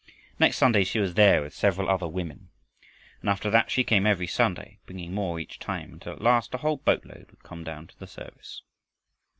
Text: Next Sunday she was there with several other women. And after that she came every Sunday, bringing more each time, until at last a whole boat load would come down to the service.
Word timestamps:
Next 0.39 0.57
Sunday 0.57 0.83
she 0.83 0.97
was 0.97 1.13
there 1.13 1.43
with 1.43 1.53
several 1.53 1.87
other 1.87 2.07
women. 2.07 2.49
And 3.21 3.29
after 3.29 3.51
that 3.51 3.69
she 3.69 3.83
came 3.83 4.07
every 4.07 4.25
Sunday, 4.25 4.79
bringing 4.87 5.13
more 5.13 5.39
each 5.39 5.59
time, 5.59 5.93
until 5.93 6.13
at 6.13 6.21
last 6.21 6.55
a 6.55 6.57
whole 6.57 6.77
boat 6.77 7.05
load 7.05 7.27
would 7.29 7.43
come 7.43 7.63
down 7.63 7.85
to 7.85 7.99
the 7.99 8.07
service. 8.07 8.63